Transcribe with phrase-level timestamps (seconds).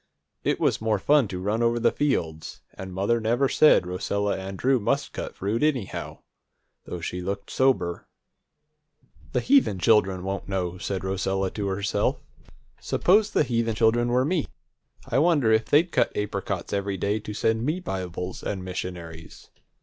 [0.43, 4.57] It was more fun to run over the fields, and mother never said Rosella and
[4.57, 6.23] Drew must cut fruit, anyhow,
[6.85, 8.07] though she looked sober.
[9.33, 12.19] "The heathen children won't know," said Rosella to herself.
[12.79, 14.47] "Suppose the heathen children were me,
[15.07, 19.51] I wonder if they'd cut apricots every day to send me Bibles and missionaries?